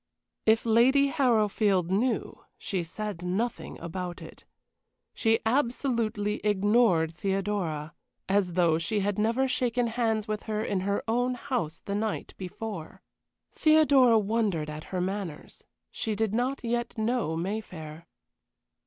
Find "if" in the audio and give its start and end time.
0.47-0.65